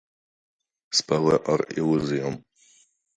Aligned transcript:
Spēle 0.99 1.37
ar 1.55 1.63
ilūzijām. 1.75 2.39